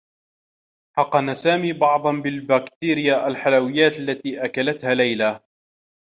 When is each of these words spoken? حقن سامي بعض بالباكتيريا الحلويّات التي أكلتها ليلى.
حقن 0.97 1.33
سامي 1.33 1.73
بعض 1.73 2.01
بالباكتيريا 2.07 3.27
الحلويّات 3.27 3.99
التي 3.99 4.45
أكلتها 4.45 4.93
ليلى. 4.93 5.39